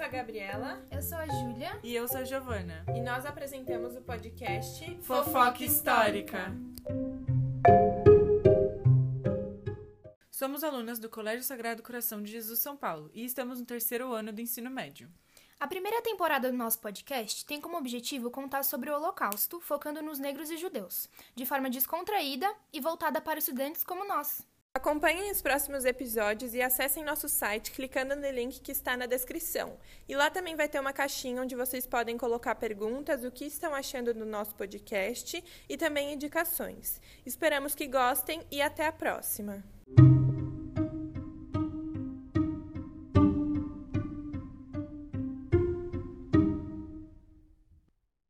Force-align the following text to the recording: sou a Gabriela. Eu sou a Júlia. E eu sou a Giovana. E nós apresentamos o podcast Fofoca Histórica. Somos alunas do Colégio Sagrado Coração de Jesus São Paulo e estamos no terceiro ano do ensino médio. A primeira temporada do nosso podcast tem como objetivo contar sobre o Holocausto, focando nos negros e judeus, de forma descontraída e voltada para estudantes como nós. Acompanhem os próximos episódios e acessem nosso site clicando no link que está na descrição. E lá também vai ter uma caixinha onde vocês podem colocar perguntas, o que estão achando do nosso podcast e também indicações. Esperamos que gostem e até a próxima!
sou 0.00 0.06
a 0.06 0.08
Gabriela. 0.08 0.82
Eu 0.90 1.02
sou 1.02 1.18
a 1.18 1.26
Júlia. 1.26 1.78
E 1.82 1.94
eu 1.94 2.08
sou 2.08 2.20
a 2.20 2.24
Giovana. 2.24 2.86
E 2.96 3.02
nós 3.02 3.26
apresentamos 3.26 3.94
o 3.94 4.00
podcast 4.00 4.98
Fofoca 5.02 5.62
Histórica. 5.62 6.56
Somos 10.30 10.64
alunas 10.64 10.98
do 10.98 11.10
Colégio 11.10 11.42
Sagrado 11.42 11.82
Coração 11.82 12.22
de 12.22 12.32
Jesus 12.32 12.60
São 12.60 12.78
Paulo 12.78 13.10
e 13.12 13.22
estamos 13.22 13.60
no 13.60 13.66
terceiro 13.66 14.10
ano 14.10 14.32
do 14.32 14.40
ensino 14.40 14.70
médio. 14.70 15.06
A 15.58 15.68
primeira 15.68 16.00
temporada 16.00 16.50
do 16.50 16.56
nosso 16.56 16.80
podcast 16.80 17.44
tem 17.44 17.60
como 17.60 17.76
objetivo 17.76 18.30
contar 18.30 18.64
sobre 18.64 18.88
o 18.88 18.94
Holocausto, 18.94 19.60
focando 19.60 20.00
nos 20.00 20.18
negros 20.18 20.50
e 20.50 20.56
judeus, 20.56 21.10
de 21.34 21.44
forma 21.44 21.68
descontraída 21.68 22.50
e 22.72 22.80
voltada 22.80 23.20
para 23.20 23.38
estudantes 23.38 23.84
como 23.84 24.08
nós. 24.08 24.49
Acompanhem 24.72 25.32
os 25.32 25.42
próximos 25.42 25.84
episódios 25.84 26.54
e 26.54 26.62
acessem 26.62 27.02
nosso 27.02 27.28
site 27.28 27.72
clicando 27.72 28.14
no 28.14 28.30
link 28.30 28.60
que 28.60 28.70
está 28.70 28.96
na 28.96 29.04
descrição. 29.04 29.76
E 30.08 30.14
lá 30.14 30.30
também 30.30 30.54
vai 30.54 30.68
ter 30.68 30.78
uma 30.78 30.92
caixinha 30.92 31.42
onde 31.42 31.56
vocês 31.56 31.88
podem 31.88 32.16
colocar 32.16 32.54
perguntas, 32.54 33.24
o 33.24 33.32
que 33.32 33.44
estão 33.44 33.74
achando 33.74 34.14
do 34.14 34.24
nosso 34.24 34.54
podcast 34.54 35.42
e 35.68 35.76
também 35.76 36.14
indicações. 36.14 37.00
Esperamos 37.26 37.74
que 37.74 37.88
gostem 37.88 38.46
e 38.48 38.62
até 38.62 38.86
a 38.86 38.92
próxima! 38.92 39.60